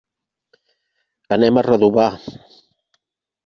Anem 1.39 1.61
a 1.63 1.67
Redovà. 1.69 2.09